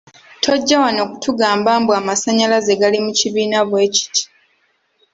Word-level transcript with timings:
Tojja 0.43 0.75
wano 0.83 1.01
kutugamba 1.11 1.71
mbu 1.81 1.91
amasannyalaze 1.99 2.73
gali 2.81 2.97
mu 3.05 3.11
kibiina 3.19 3.59
bwekiti. 3.67 4.23